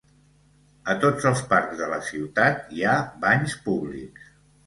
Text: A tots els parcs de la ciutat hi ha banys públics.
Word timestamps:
A 0.93 0.93
tots 1.03 1.25
els 1.31 1.43
parcs 1.51 1.77
de 1.83 1.89
la 1.91 1.99
ciutat 2.07 2.73
hi 2.77 2.85
ha 2.93 2.97
banys 3.27 3.57
públics. 3.67 4.27